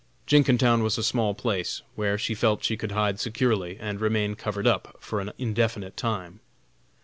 [0.25, 4.65] Jenkintown was a small place, where she felt she could hide securely, and remain covered
[4.65, 6.39] up for an indefinite time.